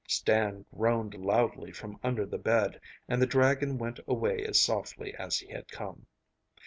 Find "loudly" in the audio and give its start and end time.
1.13-1.71